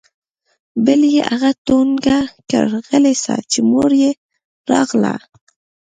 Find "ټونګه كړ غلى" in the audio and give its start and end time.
1.67-3.13